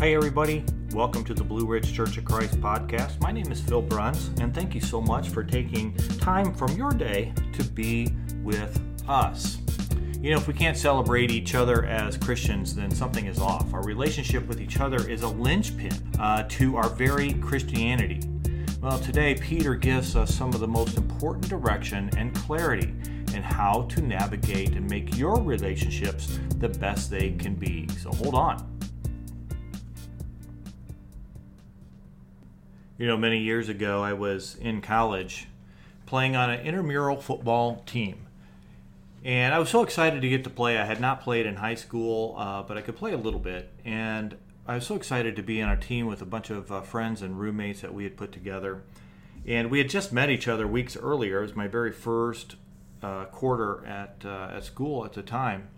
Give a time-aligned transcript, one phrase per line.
[0.00, 0.64] Hey, everybody.
[0.92, 3.20] Welcome to the Blue Ridge Church of Christ podcast.
[3.20, 6.92] My name is Phil Bruns, and thank you so much for taking time from your
[6.92, 8.14] day to be
[8.44, 9.58] with us.
[10.20, 13.74] You know, if we can't celebrate each other as Christians, then something is off.
[13.74, 18.20] Our relationship with each other is a linchpin uh, to our very Christianity.
[18.80, 22.94] Well, today, Peter gives us some of the most important direction and clarity
[23.34, 27.88] in how to navigate and make your relationships the best they can be.
[28.00, 28.77] So hold on.
[32.98, 35.46] You know, many years ago, I was in college
[36.04, 38.26] playing on an intramural football team.
[39.24, 40.78] And I was so excited to get to play.
[40.78, 43.70] I had not played in high school, uh, but I could play a little bit.
[43.84, 46.80] And I was so excited to be on a team with a bunch of uh,
[46.80, 48.82] friends and roommates that we had put together.
[49.46, 51.38] And we had just met each other weeks earlier.
[51.38, 52.56] It was my very first
[53.00, 55.68] uh, quarter at, uh, at school at the time.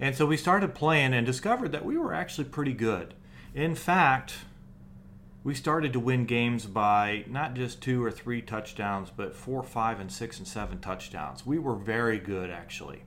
[0.00, 3.12] And so we started playing and discovered that we were actually pretty good.
[3.54, 4.36] In fact,
[5.44, 10.00] we started to win games by not just two or three touchdowns, but four, five,
[10.00, 11.44] and six and seven touchdowns.
[11.44, 13.02] We were very good, actually.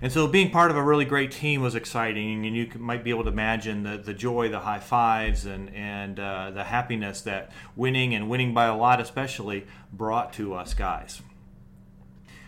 [0.00, 3.10] And so being part of a really great team was exciting, and you might be
[3.10, 7.52] able to imagine the, the joy, the high fives, and, and uh, the happiness that
[7.76, 11.22] winning and winning by a lot, especially, brought to us guys.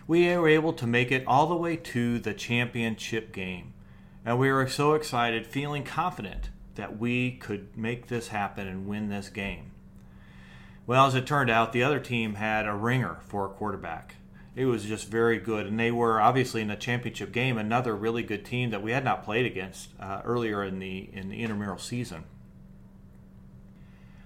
[0.09, 3.75] We were able to make it all the way to the championship game,
[4.25, 9.09] and we were so excited, feeling confident that we could make this happen and win
[9.09, 9.73] this game.
[10.87, 14.17] Well, as it turned out, the other team had a ringer for a quarterback.
[14.55, 18.23] It was just very good, and they were obviously in the championship game, another really
[18.23, 21.79] good team that we had not played against uh, earlier in the in the intramural
[21.79, 22.25] season.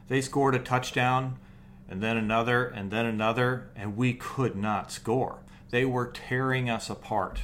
[0.08, 1.38] They scored a touchdown,
[1.88, 5.38] and then another, and then another, and we could not score.
[5.70, 7.40] They were tearing us apart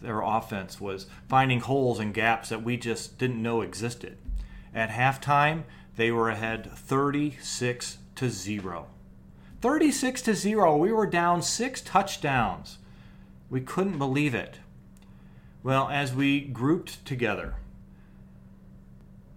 [0.00, 4.18] their offense was finding holes and gaps that we just didn't know existed.
[4.74, 5.64] At halftime,
[5.96, 8.86] they were ahead 36 to 0.
[9.60, 10.76] 36 to 0.
[10.76, 12.78] We were down 6 touchdowns.
[13.50, 14.60] We couldn't believe it.
[15.62, 17.54] Well, as we grouped together,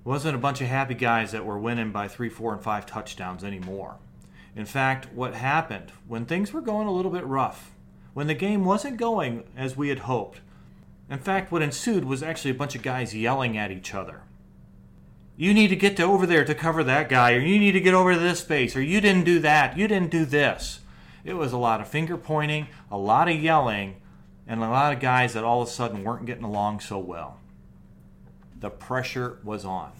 [0.04, 3.44] wasn't a bunch of happy guys that were winning by 3, 4 and 5 touchdowns
[3.44, 3.96] anymore.
[4.56, 7.72] In fact, what happened when things were going a little bit rough,
[8.14, 10.42] when the game wasn't going as we had hoped,
[11.12, 14.22] in fact, what ensued was actually a bunch of guys yelling at each other.
[15.36, 17.82] You need to get to over there to cover that guy, or you need to
[17.82, 20.80] get over to this space, or you didn't do that, you didn't do this.
[21.24, 23.96] It was a lot of finger pointing, a lot of yelling,
[24.48, 27.40] and a lot of guys that all of a sudden weren't getting along so well.
[28.60, 29.92] The pressure was on.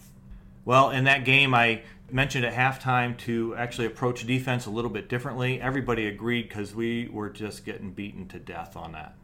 [0.64, 5.08] Well, in that game, I mentioned at halftime to actually approach defense a little bit
[5.08, 5.60] differently.
[5.60, 9.16] Everybody agreed because we were just getting beaten to death on that.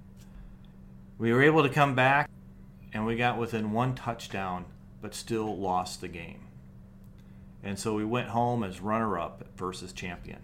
[1.18, 2.30] We were able to come back
[2.92, 4.66] and we got within one touchdown,
[5.02, 6.46] but still lost the game.
[7.62, 10.38] And so we went home as runner up versus champion.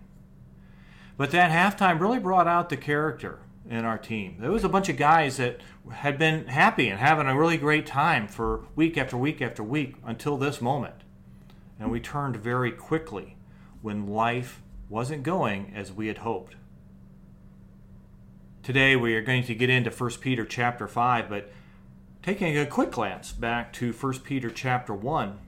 [1.16, 3.38] But that halftime really brought out the character
[3.70, 4.36] in our team.
[4.40, 5.60] There was a bunch of guys that
[5.92, 9.94] had been happy and having a really great time for week after week after week
[10.04, 10.96] until this moment.
[11.78, 13.36] And we turned very quickly
[13.80, 16.56] when life wasn't going as we had hoped.
[18.64, 21.52] Today we are going to get into 1 Peter chapter 5, but
[22.22, 25.38] taking a quick glance back to 1 Peter chapter 1,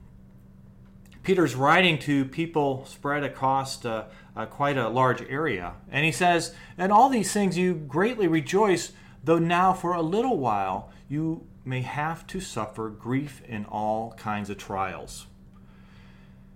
[1.23, 4.05] Peter's writing to people spread across uh,
[4.35, 5.73] uh, quite a large area.
[5.89, 8.91] And he says, And all these things you greatly rejoice,
[9.23, 14.51] though now for a little while you may have to suffer grief in all kinds
[14.51, 15.25] of trials.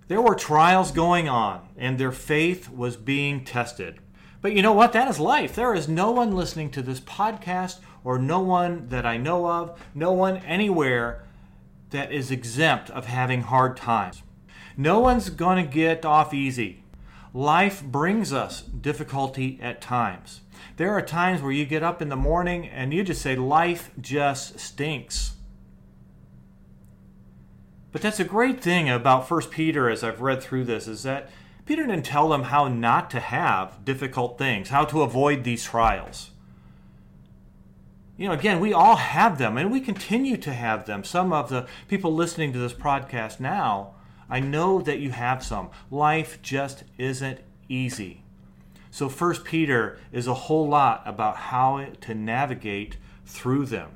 [0.07, 3.97] There were trials going on, and their faith was being tested.
[4.41, 4.93] But you know what?
[4.93, 5.55] That is life.
[5.55, 9.79] There is no one listening to this podcast or no one that I know of,
[9.93, 11.23] no one anywhere
[11.91, 14.23] that is exempt of having hard times.
[14.75, 16.83] No one's going to get off easy.
[17.33, 20.41] Life brings us difficulty at times.
[20.77, 23.91] There are times where you get up in the morning and you just say, Life
[23.99, 25.33] just stinks.
[27.91, 31.29] But that's a great thing about 1 Peter as I've read through this is that
[31.71, 36.31] Peter didn't tell them how not to have difficult things, how to avoid these trials.
[38.17, 41.05] You know, again, we all have them and we continue to have them.
[41.05, 43.93] Some of the people listening to this podcast now,
[44.29, 45.69] I know that you have some.
[45.89, 47.39] Life just isn't
[47.69, 48.25] easy.
[48.89, 53.91] So, First Peter is a whole lot about how to navigate through them,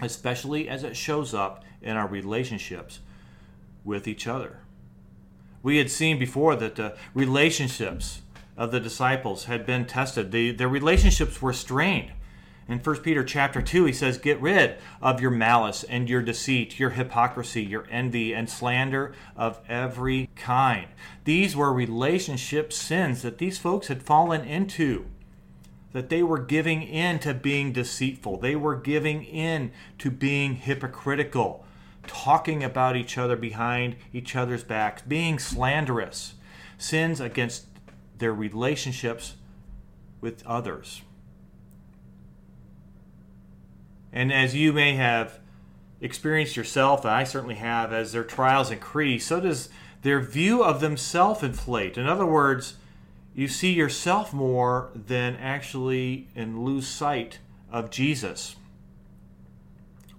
[0.00, 3.00] especially as it shows up in our relationships
[3.84, 4.60] with each other.
[5.62, 8.22] We had seen before that the relationships
[8.56, 10.32] of the disciples had been tested.
[10.32, 12.12] The, their relationships were strained.
[12.68, 16.78] In 1 Peter chapter 2, he says, Get rid of your malice and your deceit,
[16.78, 20.86] your hypocrisy, your envy, and slander of every kind.
[21.24, 25.06] These were relationship sins that these folks had fallen into,
[25.92, 28.38] that they were giving in to being deceitful.
[28.38, 31.66] They were giving in to being hypocritical,
[32.06, 36.34] talking about each other behind each other's backs, being slanderous,
[36.78, 37.66] sins against
[38.18, 39.34] their relationships
[40.20, 41.02] with others.
[44.12, 45.38] And as you may have
[46.00, 49.68] experienced yourself, and I certainly have, as their trials increase, so does
[50.02, 51.96] their view of themselves inflate.
[51.96, 52.74] In other words,
[53.34, 57.38] you see yourself more than actually and lose sight
[57.70, 58.56] of Jesus.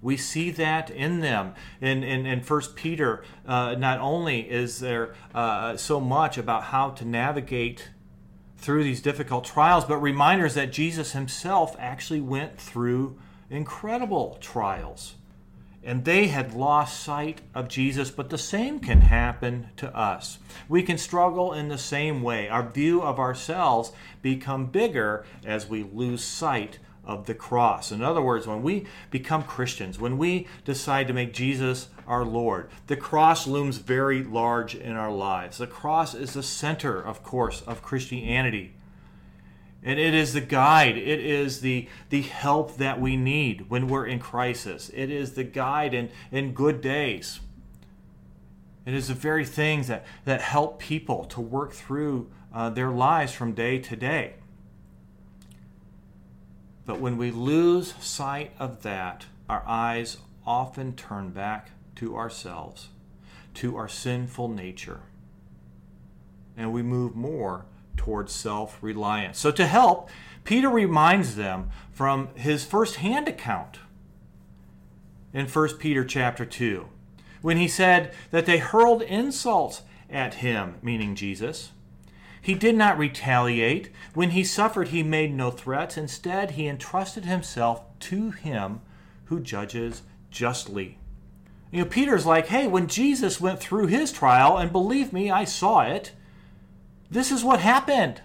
[0.03, 1.55] We see that in them.
[1.79, 6.89] In, in, in 1 Peter, uh, not only is there uh, so much about how
[6.91, 7.89] to navigate
[8.57, 13.17] through these difficult trials, but reminders that Jesus himself actually went through
[13.49, 15.15] incredible trials.
[15.85, 20.37] And they had lost sight of Jesus, but the same can happen to us.
[20.69, 22.47] We can struggle in the same way.
[22.47, 23.91] Our view of ourselves
[24.21, 27.91] become bigger as we lose sight of the cross.
[27.91, 32.69] In other words, when we become Christians, when we decide to make Jesus our Lord,
[32.87, 35.57] the cross looms very large in our lives.
[35.57, 38.73] The cross is the center, of course, of Christianity.
[39.83, 40.97] And it is the guide.
[40.97, 44.89] It is the, the help that we need when we're in crisis.
[44.93, 47.41] It is the guide in, in good days.
[48.85, 53.33] It is the very things that, that help people to work through uh, their lives
[53.33, 54.35] from day to day.
[56.85, 62.89] But when we lose sight of that, our eyes often turn back to ourselves,
[63.55, 65.01] to our sinful nature,
[66.57, 67.65] and we move more
[67.95, 69.39] towards self reliance.
[69.39, 70.09] So, to help,
[70.43, 73.79] Peter reminds them from his first-hand account
[75.33, 76.87] in 1 Peter chapter 2
[77.41, 81.71] when he said that they hurled insults at him, meaning Jesus.
[82.43, 83.89] He did not retaliate.
[84.13, 85.97] When he suffered, he made no threats.
[85.97, 88.81] Instead, he entrusted himself to him
[89.25, 90.99] who judges justly.
[91.71, 95.45] You know, Peter's like, hey, when Jesus went through his trial, and believe me, I
[95.45, 96.11] saw it,
[97.09, 98.21] this is what happened.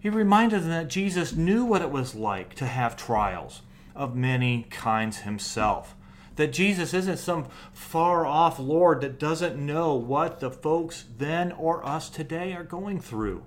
[0.00, 3.62] He reminded them that Jesus knew what it was like to have trials
[3.94, 5.94] of many kinds himself
[6.36, 11.84] that Jesus isn't some far off Lord that doesn't know what the folks then or
[11.86, 13.44] us today are going through.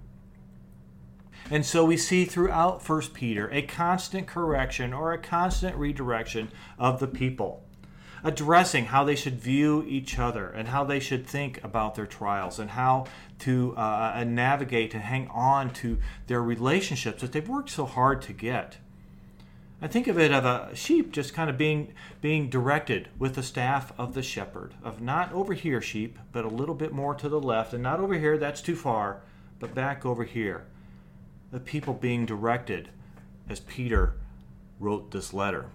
[1.51, 6.49] And so we see throughout 1 Peter a constant correction or a constant redirection
[6.79, 7.63] of the people,
[8.23, 12.57] addressing how they should view each other and how they should think about their trials
[12.57, 13.05] and how
[13.39, 18.33] to uh, navigate and hang on to their relationships that they've worked so hard to
[18.33, 18.77] get.
[19.81, 23.43] I think of it of a sheep just kind of being being directed with the
[23.43, 27.27] staff of the shepherd of not over here sheep but a little bit more to
[27.27, 27.73] the left.
[27.73, 29.21] And not over here that's too far
[29.59, 30.65] but back over here.
[31.51, 32.89] The people being directed
[33.49, 34.13] as Peter
[34.79, 35.65] wrote this letter.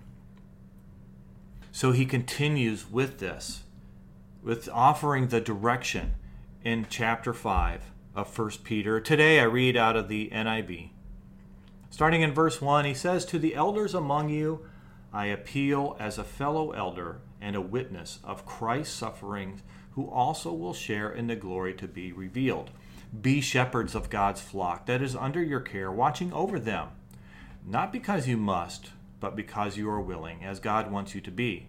[1.72, 3.64] So he continues with this
[4.42, 6.14] with offering the direction
[6.64, 7.82] in chapter 5
[8.14, 8.98] of 1 Peter.
[9.00, 10.90] Today I read out of the NIV
[11.90, 14.64] Starting in verse 1, he says, To the elders among you,
[15.12, 19.60] I appeal as a fellow elder and a witness of Christ's sufferings,
[19.92, 22.70] who also will share in the glory to be revealed.
[23.20, 26.88] Be shepherds of God's flock that is under your care, watching over them,
[27.66, 31.66] not because you must, but because you are willing, as God wants you to be.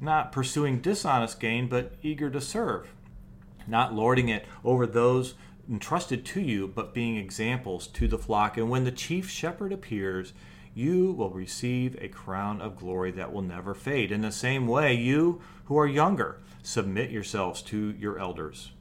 [0.00, 2.92] Not pursuing dishonest gain, but eager to serve.
[3.66, 5.34] Not lording it over those
[5.70, 8.56] entrusted to you, but being examples to the flock.
[8.56, 10.32] And when the chief shepherd appears,
[10.74, 14.12] you will receive a crown of glory that will never fade.
[14.12, 18.72] In the same way, you who are younger, submit yourselves to your elders.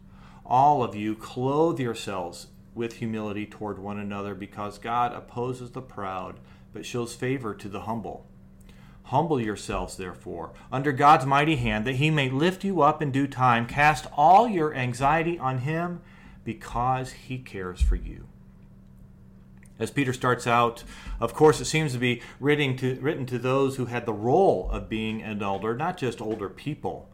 [0.46, 6.40] All of you, clothe yourselves with humility toward one another, because God opposes the proud,
[6.74, 8.28] but shows favor to the humble.
[9.04, 13.28] Humble yourselves, therefore, under God's mighty hand, that he may lift you up in due
[13.28, 13.66] time.
[13.66, 16.02] Cast all your anxiety on him
[16.46, 18.28] because he cares for you.
[19.78, 20.86] As Peter starts out,
[21.20, 24.70] of course, it seems to be written to, written to those who had the role
[24.72, 27.10] of being an elder, not just older people.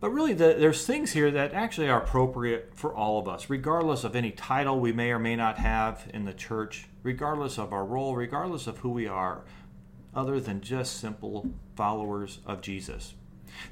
[0.00, 4.02] But really, the, there's things here that actually are appropriate for all of us, regardless
[4.02, 7.84] of any title we may or may not have in the church, regardless of our
[7.84, 9.42] role, regardless of who we are,
[10.14, 13.14] other than just simple followers of Jesus.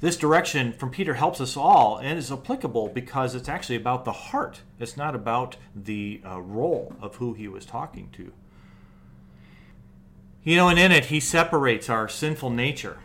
[0.01, 4.11] This direction from Peter helps us all and is applicable because it's actually about the
[4.11, 4.61] heart.
[4.79, 8.31] It's not about the uh, role of who he was talking to.
[10.43, 12.99] You know, and in it, he separates our sinful nature.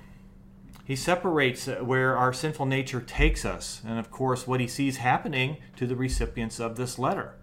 [0.85, 5.59] He separates where our sinful nature takes us, and of course, what he sees happening
[5.77, 7.35] to the recipients of this letter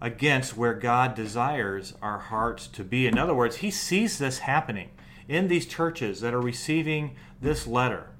[0.00, 3.06] against where God desires our hearts to be.
[3.06, 4.90] In other words, he sees this happening
[5.28, 8.10] in these churches that are receiving this letter,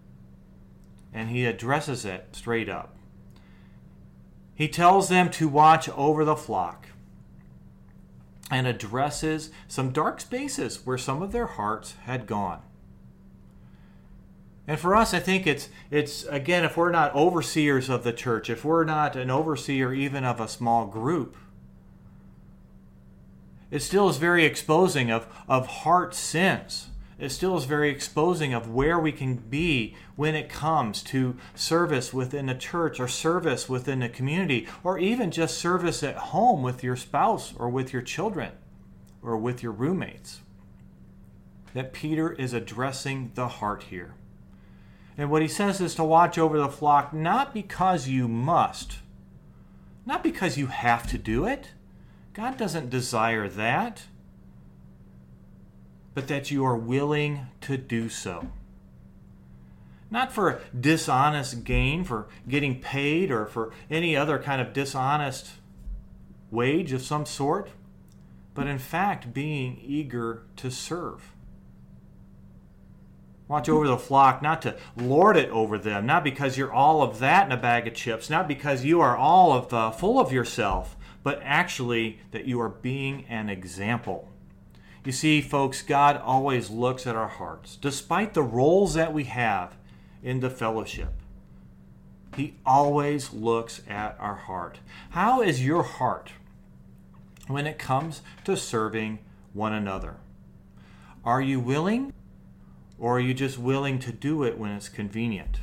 [1.12, 2.94] and he addresses it straight up.
[4.54, 6.88] He tells them to watch over the flock
[8.50, 12.60] and addresses some dark spaces where some of their hearts had gone.
[14.66, 18.50] And for us, I think it's it's again, if we're not overseers of the church,
[18.50, 21.36] if we're not an overseer even of a small group,
[23.70, 26.88] it still is very exposing of, of heart sins.
[27.18, 32.14] It still is very exposing of where we can be when it comes to service
[32.14, 36.84] within a church or service within a community or even just service at home with
[36.84, 38.52] your spouse or with your children
[39.20, 40.40] or with your roommates.
[41.74, 44.14] That Peter is addressing the heart here.
[45.16, 48.98] And what he says is to watch over the flock not because you must,
[50.06, 51.70] not because you have to do it.
[52.32, 54.04] God doesn't desire that
[56.14, 58.48] but that you are willing to do so.
[60.10, 65.50] Not for dishonest gain, for getting paid, or for any other kind of dishonest
[66.50, 67.70] wage of some sort,
[68.54, 71.34] but in fact being eager to serve.
[73.46, 77.18] Watch over the flock, not to lord it over them, not because you're all of
[77.20, 80.32] that in a bag of chips, not because you are all of the, full of
[80.32, 84.28] yourself, but actually that you are being an example
[85.04, 87.76] you see, folks, God always looks at our hearts.
[87.76, 89.76] Despite the roles that we have
[90.22, 91.12] in the fellowship,
[92.36, 94.80] He always looks at our heart.
[95.10, 96.32] How is your heart
[97.46, 99.20] when it comes to serving
[99.52, 100.16] one another?
[101.24, 102.12] Are you willing,
[102.98, 105.60] or are you just willing to do it when it's convenient?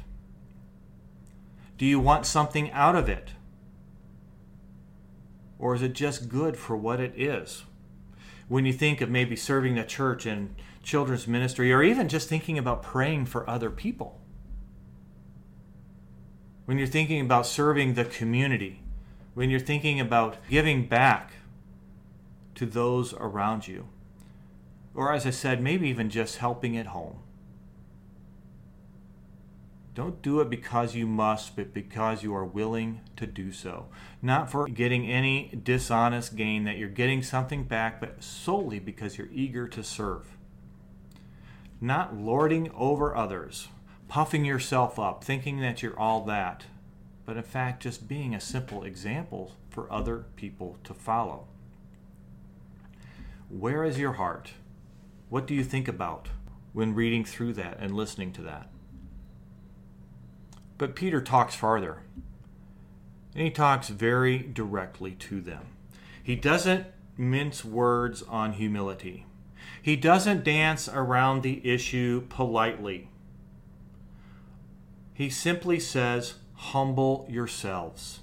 [1.77, 3.31] Do you want something out of it?
[5.59, 7.63] Or is it just good for what it is?
[8.47, 12.57] When you think of maybe serving the church and children's ministry, or even just thinking
[12.57, 14.21] about praying for other people.
[16.65, 18.81] When you're thinking about serving the community,
[19.33, 21.33] when you're thinking about giving back
[22.55, 23.87] to those around you,
[24.93, 27.17] or as I said, maybe even just helping at home.
[29.95, 33.85] Don't do it because you must, but because you are willing to do so.
[34.21, 39.29] Not for getting any dishonest gain, that you're getting something back, but solely because you're
[39.31, 40.35] eager to serve.
[41.79, 43.69] Not lording over others,
[44.09, 46.65] puffing yourself up, thinking that you're all that,
[47.25, 51.47] but in fact just being a simple example for other people to follow.
[53.47, 54.51] Where is your heart?
[55.29, 56.27] What do you think about
[56.73, 58.69] when reading through that and listening to that?
[60.77, 61.99] But Peter talks farther.
[63.33, 65.67] And he talks very directly to them.
[66.21, 69.25] He doesn't mince words on humility.
[69.81, 73.09] He doesn't dance around the issue politely.
[75.13, 78.21] He simply says, Humble yourselves.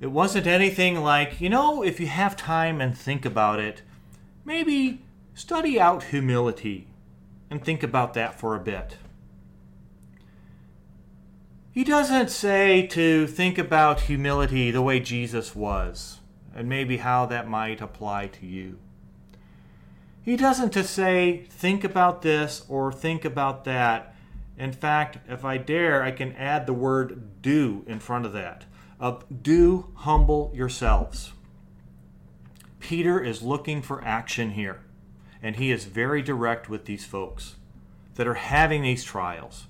[0.00, 3.82] It wasn't anything like, you know, if you have time and think about it,
[4.44, 5.02] maybe
[5.34, 6.86] study out humility
[7.50, 8.96] and think about that for a bit.
[11.76, 16.20] He doesn't say to think about humility the way Jesus was,
[16.54, 18.78] and maybe how that might apply to you.
[20.22, 24.16] He doesn't to say, think about this or think about that.
[24.56, 28.64] In fact, if I dare, I can add the word do in front of that.
[28.98, 31.34] Of do humble yourselves.
[32.80, 34.80] Peter is looking for action here,
[35.42, 37.56] and he is very direct with these folks
[38.14, 39.66] that are having these trials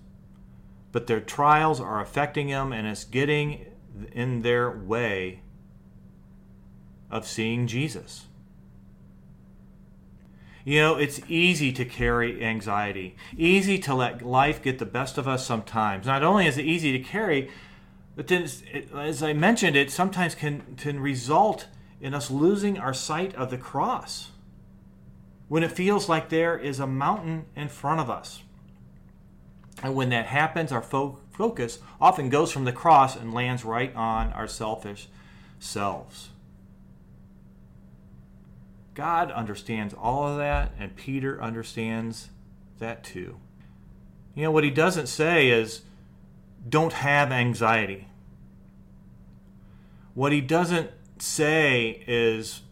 [0.97, 3.67] but their trials are affecting them and it's getting
[4.13, 5.43] in their way
[7.11, 8.29] of seeing Jesus.
[10.65, 15.29] You know, it's easy to carry anxiety, easy to let life get the best of
[15.29, 16.07] us sometimes.
[16.07, 17.51] Not only is it easy to carry,
[18.15, 18.49] but then,
[18.95, 21.67] as I mentioned, it sometimes can, can result
[22.01, 24.31] in us losing our sight of the cross
[25.49, 28.41] when it feels like there is a mountain in front of us.
[29.83, 33.95] And when that happens, our fo- focus often goes from the cross and lands right
[33.95, 35.09] on our selfish
[35.59, 36.31] selves.
[38.95, 42.31] God understands all of that, and Peter understands
[42.79, 43.37] that too.
[44.35, 45.83] You know, what he doesn't say is,
[46.69, 48.09] don't have anxiety.
[50.15, 52.63] What he doesn't say is,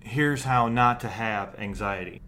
[0.00, 2.20] here's how not to have anxiety.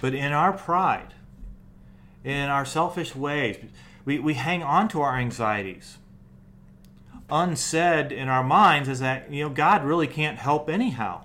[0.00, 1.14] But in our pride,
[2.24, 3.56] in our selfish ways,
[4.04, 5.98] we, we hang on to our anxieties.
[7.30, 11.24] Unsaid in our minds is that, you know, God really can't help anyhow.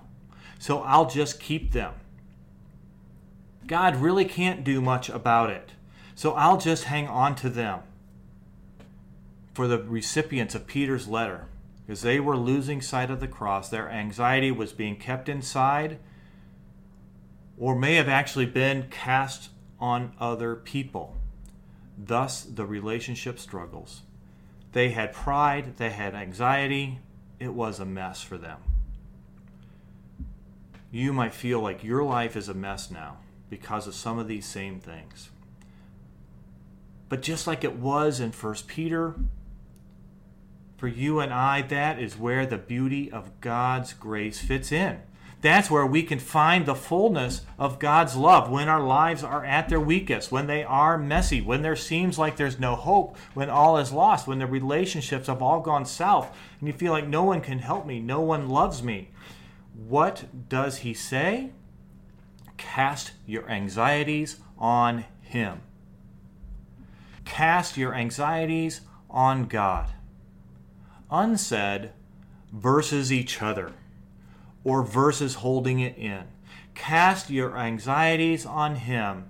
[0.58, 1.94] So I'll just keep them.
[3.66, 5.70] God really can't do much about it.
[6.14, 7.80] So I'll just hang on to them.
[9.54, 11.46] For the recipients of Peter's letter,
[11.86, 15.98] because they were losing sight of the cross, their anxiety was being kept inside
[17.58, 21.16] or may have actually been cast on other people.
[21.96, 24.02] Thus, the relationship struggles.
[24.72, 26.98] They had pride, they had anxiety,
[27.38, 28.58] it was a mess for them.
[30.90, 33.18] You might feel like your life is a mess now
[33.50, 35.30] because of some of these same things.
[37.08, 39.14] But just like it was in 1 Peter,
[40.76, 45.00] for you and I, that is where the beauty of God's grace fits in.
[45.44, 49.68] That's where we can find the fullness of God's love when our lives are at
[49.68, 53.76] their weakest, when they are messy, when there seems like there's no hope, when all
[53.76, 57.42] is lost, when the relationships have all gone south, and you feel like no one
[57.42, 59.10] can help me, no one loves me.
[59.74, 61.50] What does he say?
[62.56, 65.60] Cast your anxieties on him.
[67.26, 69.90] Cast your anxieties on God.
[71.10, 71.90] Unsaid
[72.50, 73.74] versus each other
[74.64, 76.24] or versus holding it in.
[76.74, 79.26] Cast your anxieties on Him.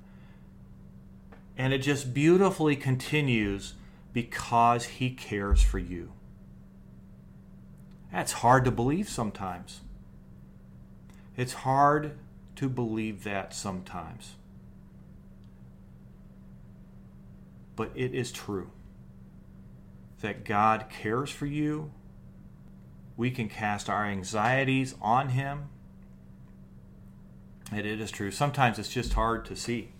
[1.58, 3.74] And it just beautifully continues
[4.12, 6.12] because He cares for you.
[8.12, 9.80] That's hard to believe sometimes.
[11.36, 12.12] It's hard
[12.56, 14.36] to believe that sometimes.
[17.74, 18.70] But it is true
[20.20, 21.90] that God cares for you
[23.16, 25.68] we can cast our anxieties on Him.
[27.70, 28.30] And it is true.
[28.30, 29.92] Sometimes it's just hard to see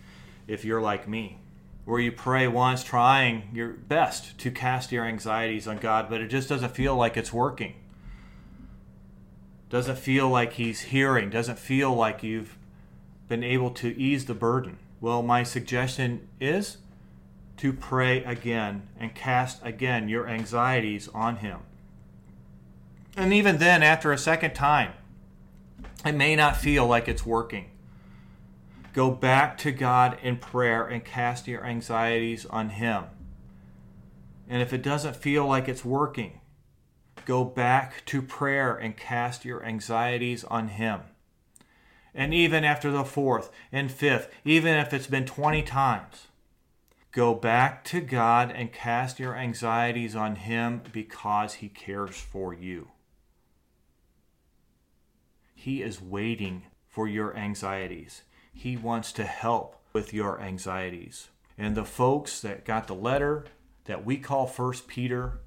[0.46, 1.38] if you're like me,
[1.84, 6.28] where you pray once, trying your best to cast your anxieties on God, but it
[6.28, 7.74] just doesn't feel like it's working.
[9.70, 12.58] Doesn't feel like He's hearing, doesn't feel like you've
[13.28, 14.78] been able to ease the burden.
[15.00, 16.78] Well, my suggestion is
[17.56, 21.60] to pray again and cast again your anxieties on Him.
[23.16, 24.92] And even then, after a second time,
[26.04, 27.70] it may not feel like it's working.
[28.92, 33.04] Go back to God in prayer and cast your anxieties on Him.
[34.48, 36.40] And if it doesn't feel like it's working,
[37.24, 41.00] go back to prayer and cast your anxieties on Him.
[42.14, 46.28] And even after the fourth and fifth, even if it's been 20 times,
[47.12, 52.88] go back to God and cast your anxieties on Him because He cares for you.
[55.64, 58.24] He is waiting for your anxieties.
[58.52, 61.28] He wants to help with your anxieties.
[61.56, 63.46] And the folks that got the letter
[63.86, 65.40] that we call First Peter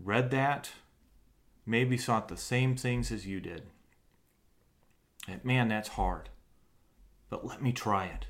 [0.00, 0.70] read that,
[1.64, 3.62] maybe thought the same things as you did.
[5.28, 6.28] And man, that's hard.
[7.30, 8.26] But let me try it.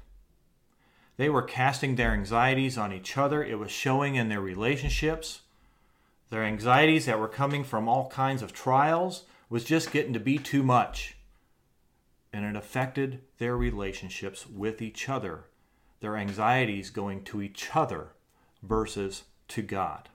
[1.16, 3.42] They were casting their anxieties on each other.
[3.42, 5.40] It was showing in their relationships.
[6.28, 10.38] Their anxieties that were coming from all kinds of trials was just getting to be
[10.38, 11.14] too much.
[12.32, 15.44] And it affected their relationships with each other,
[16.00, 18.14] their anxieties going to each other
[18.62, 20.08] versus to God.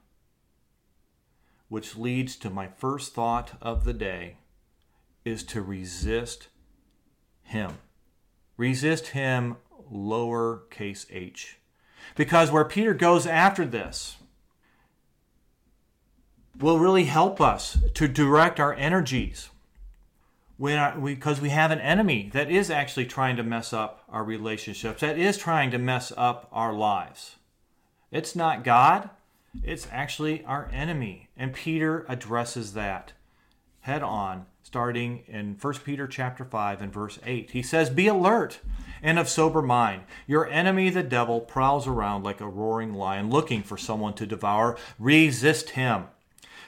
[1.70, 4.38] Which leads to my first thought of the day
[5.24, 6.48] is to resist
[7.44, 7.74] Him.
[8.58, 9.58] Resist Him,
[9.94, 11.60] lowercase h.
[12.16, 14.17] Because where Peter goes after this,
[16.60, 19.50] will really help us to direct our energies
[20.58, 24.24] when because we, we have an enemy that is actually trying to mess up our
[24.24, 27.36] relationships that is trying to mess up our lives.
[28.12, 29.10] It's not god
[29.64, 31.30] it's actually our enemy.
[31.38, 33.14] And peter addresses that
[33.82, 38.60] head on starting in 1 peter chapter 5 and verse 8 he says be alert
[39.04, 40.04] and of sober mind.
[40.26, 44.76] Your enemy the devil prowls around like a roaring lion looking for someone to devour.
[44.98, 46.06] Resist him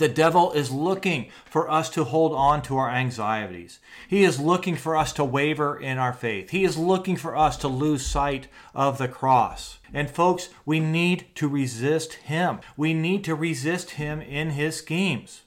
[0.00, 3.80] The devil is looking for us to hold on to our anxieties.
[4.08, 6.48] He is looking for us to waver in our faith.
[6.48, 9.78] He is looking for us to lose sight of the cross.
[9.92, 12.60] And folks, we need to resist him.
[12.78, 15.42] We need to resist him in his schemes.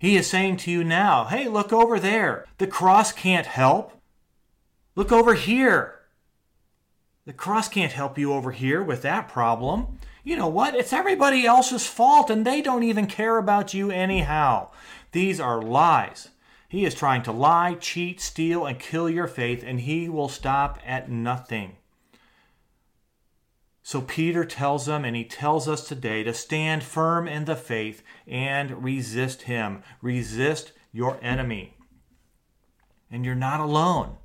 [0.00, 2.46] He is saying to you now, hey, look over there.
[2.58, 3.92] The cross can't help.
[4.96, 6.00] Look over here.
[7.26, 10.74] The cross can't help you over here with that problem you know what?
[10.74, 14.70] It's everybody else's fault and they don't even care about you anyhow.
[15.12, 16.28] These are lies.
[16.68, 20.78] He is trying to lie, cheat, steal, and kill your faith, and he will stop
[20.86, 21.76] at nothing.
[23.82, 28.04] So Peter tells them, and he tells us today to stand firm in the faith
[28.24, 29.82] and resist him.
[30.00, 31.76] Resist your enemy.
[33.10, 34.18] And you're not alone.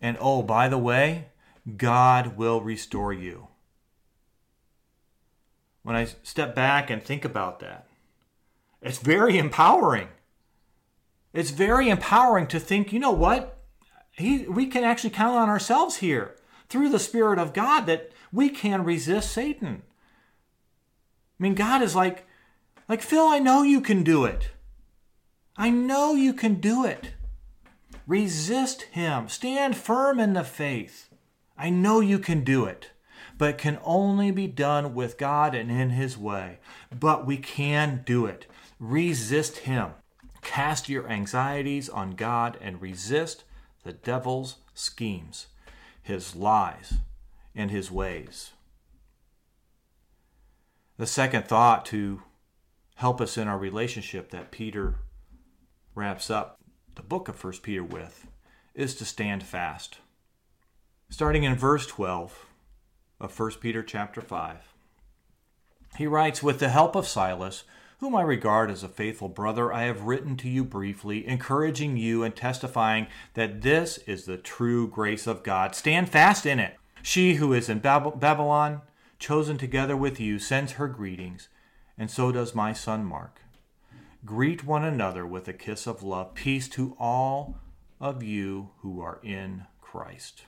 [0.00, 1.30] And oh, by the way,
[1.76, 3.48] God will restore you
[5.82, 7.86] when I step back and think about that.
[8.80, 10.08] It's very empowering.
[11.32, 13.58] It's very empowering to think, you know what?
[14.10, 16.36] He, we can actually count on ourselves here
[16.68, 19.82] through the Spirit of God that we can resist Satan.
[21.38, 22.26] I mean, God is like,
[22.88, 24.50] like Phil, I know you can do it.
[25.56, 27.12] I know you can do it.
[28.06, 29.28] Resist him.
[29.28, 31.08] Stand firm in the faith.
[31.56, 32.91] I know you can do it
[33.42, 36.60] but can only be done with God and in His way.
[36.96, 38.46] But we can do it.
[38.78, 39.94] Resist Him.
[40.42, 43.42] Cast your anxieties on God and resist
[43.82, 45.48] the devil's schemes,
[46.00, 46.94] his lies,
[47.52, 48.52] and his ways.
[50.96, 52.22] The second thought to
[52.94, 55.00] help us in our relationship that Peter
[55.96, 56.60] wraps up
[56.94, 58.28] the book of 1 Peter with
[58.72, 59.98] is to stand fast.
[61.10, 62.46] Starting in verse 12,
[63.22, 64.74] of 1 Peter chapter 5.
[65.96, 67.62] He writes, With the help of Silas,
[68.00, 72.24] whom I regard as a faithful brother, I have written to you briefly, encouraging you
[72.24, 75.76] and testifying that this is the true grace of God.
[75.76, 76.76] Stand fast in it.
[77.00, 78.82] She who is in Babylon,
[79.20, 81.48] chosen together with you, sends her greetings,
[81.96, 83.40] and so does my son Mark.
[84.24, 86.34] Greet one another with a kiss of love.
[86.34, 87.56] Peace to all
[88.00, 90.42] of you who are in Christ.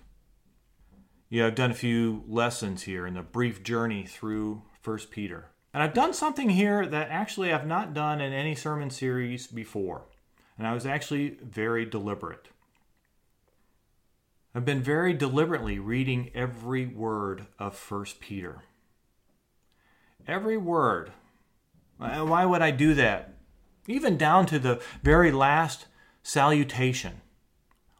[1.34, 5.46] Yeah, I've done a few lessons here in the brief journey through First Peter.
[5.72, 10.02] And I've done something here that actually I've not done in any sermon series before.
[10.56, 12.50] And I was actually very deliberate.
[14.54, 18.62] I've been very deliberately reading every word of First Peter.
[20.28, 21.10] Every word.
[21.96, 23.34] Why would I do that?
[23.88, 25.86] Even down to the very last
[26.22, 27.22] salutation.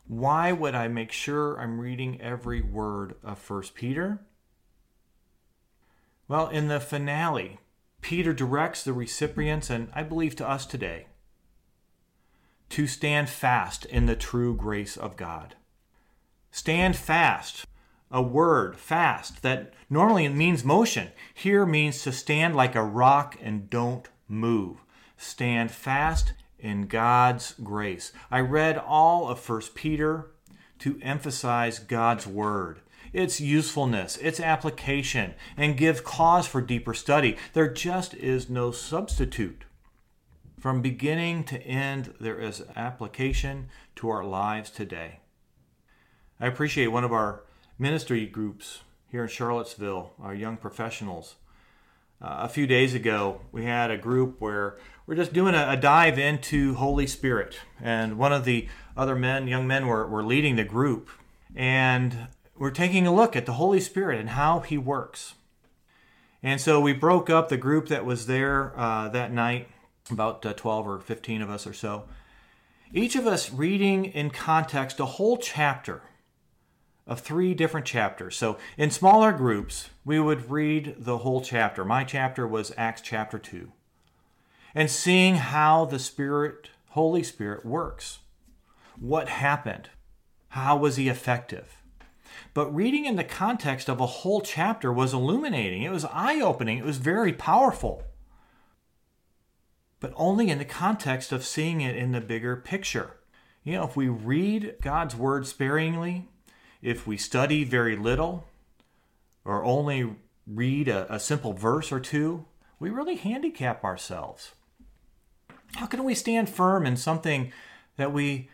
[0.07, 4.21] Why would I make sure I'm reading every word of First Peter?
[6.29, 7.59] Well, in the finale,
[8.03, 11.07] Peter directs the recipients, and I believe to us today,
[12.71, 15.55] to stand fast in the true grace of God.
[16.51, 17.65] Stand fast,
[18.11, 23.71] a word, fast, that normally means motion, here means to stand like a rock and
[23.71, 24.85] don't move.
[25.17, 28.11] Stand fast in God's grace.
[28.31, 30.31] I read all of 1 Peter
[30.79, 32.81] to emphasize God's word,
[33.13, 37.37] its usefulness, its application, and give cause for deeper study.
[37.53, 39.65] There just is no substitute.
[40.59, 45.21] From beginning to end, there is application to our lives today.
[46.41, 47.45] I appreciate one of our
[47.79, 51.37] ministry groups here in Charlottesville, our young professionals.
[52.23, 55.77] Uh, a few days ago, we had a group where we're just doing a, a,
[55.77, 57.59] dive into Holy Spirit.
[57.81, 61.11] And one of the other men, young men, were, were leading the group.
[61.55, 65.35] And we're taking a look at the Holy Spirit and how He works.
[66.43, 69.69] And so we broke up the group that was there uh, that night,
[70.11, 72.05] about uh, 12 or 15 of us or so.
[72.93, 76.03] Each of us reading in context a whole chapter
[77.07, 78.37] of three different chapters.
[78.37, 81.85] So in smaller groups, we would read the whole chapter.
[81.85, 83.73] My chapter was Acts chapter 2
[84.75, 88.19] and seeing how the Spirit, Holy Spirit, works.
[88.99, 89.91] What happened?
[90.49, 91.77] How was he effective?
[92.53, 95.83] But reading in the context of a whole chapter was illuminating.
[95.83, 96.79] It was eye opening.
[96.79, 98.03] It was very powerful.
[100.01, 103.17] But only in the context of seeing it in the bigger picture.
[103.63, 106.29] You know, if we read God's word sparingly,
[106.83, 108.45] if we study very little,
[109.45, 112.45] or only read a, a simple verse or two,
[112.79, 114.53] we really handicap ourselves.
[115.85, 117.53] How can we stand firm in something
[117.99, 118.49] that we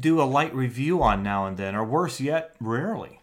[0.00, 3.20] do a light review on now and then, or worse yet, rarely?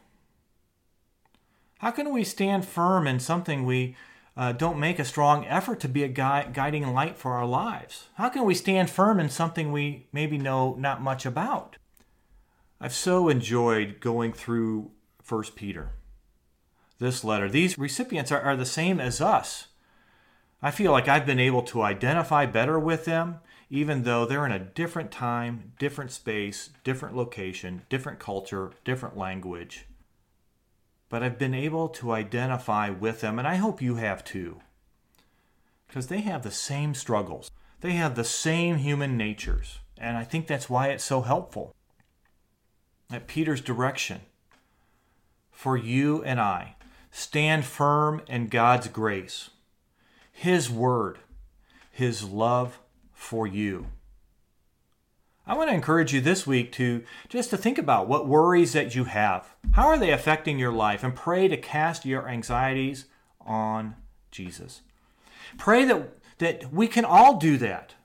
[1.79, 3.95] How can we stand firm in something we
[4.37, 8.09] uh, don't make a strong effort to be a gui- guiding light for our lives?
[8.17, 11.77] How can we stand firm in something we maybe know not much about?
[12.79, 14.91] I've so enjoyed going through
[15.27, 15.93] 1 Peter,
[16.99, 17.49] this letter.
[17.49, 19.69] These recipients are, are the same as us.
[20.61, 24.51] I feel like I've been able to identify better with them, even though they're in
[24.51, 29.87] a different time, different space, different location, different culture, different language
[31.11, 34.61] but I've been able to identify with them, and I hope you have too.
[35.85, 40.47] Because they have the same struggles, they have the same human natures, and I think
[40.47, 41.75] that's why it's so helpful.
[43.11, 44.21] At Peter's direction,
[45.51, 46.77] for you and I,
[47.11, 49.49] stand firm in God's grace,
[50.31, 51.19] His Word,
[51.91, 52.79] His love
[53.13, 53.87] for you.
[55.45, 58.95] I want to encourage you this week to just to think about what worries that
[58.95, 59.55] you have.
[59.71, 61.03] How are they affecting your life?
[61.03, 63.05] And pray to cast your anxieties
[63.41, 63.95] on
[64.29, 64.81] Jesus.
[65.57, 67.95] Pray that, that we can all do that,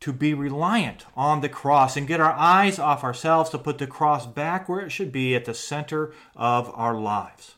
[0.00, 3.86] to be reliant on the cross and get our eyes off ourselves to put the
[3.86, 7.54] cross back where it should be at the center of our lives.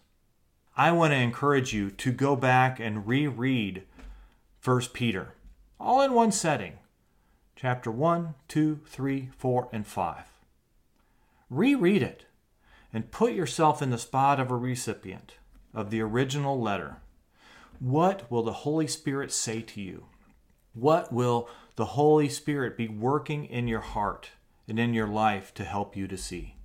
[0.76, 3.82] I want to encourage you to go back and reread
[4.66, 5.34] 1 Peter,
[5.78, 6.72] all in one setting
[7.54, 10.24] chapter 1, 2, 3, 4, and 5.
[11.48, 12.26] Reread it
[12.92, 15.36] and put yourself in the spot of a recipient
[15.72, 16.96] of the original letter.
[17.78, 20.06] What will the Holy Spirit say to you?
[20.74, 24.30] What will the Holy Spirit be working in your heart
[24.66, 26.56] and in your life to help you to see?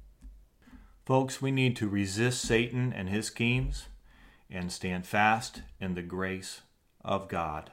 [1.06, 3.90] Folks, we need to resist Satan and his schemes
[4.50, 6.62] and stand fast in the grace
[7.06, 7.70] of God.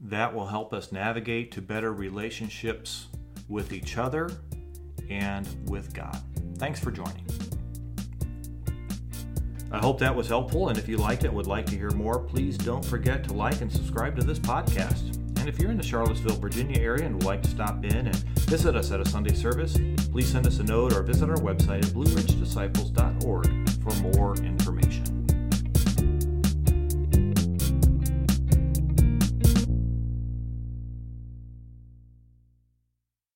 [0.00, 3.06] That will help us navigate to better relationships
[3.48, 4.30] with each other
[5.08, 6.20] and with God.
[6.58, 7.24] Thanks for joining.
[9.72, 12.20] I hope that was helpful, and if you liked it would like to hear more,
[12.20, 15.16] please don't forget to like and subscribe to this podcast.
[15.38, 18.16] And if you're in the Charlottesville, Virginia area and would like to stop in and
[18.46, 19.76] visit us at a Sunday service,
[20.10, 24.85] please send us a note or visit our website at blueridgedisciples.org for more information.